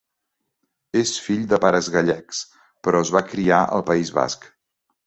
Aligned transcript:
És 1.01 1.11
fill 1.25 1.43
de 1.51 1.59
pares 1.67 1.91
gallecs, 1.97 2.41
però 2.89 3.07
es 3.07 3.17
va 3.19 3.25
criar 3.35 3.63
al 3.79 3.87
País 3.93 4.15
Basc. 4.21 4.53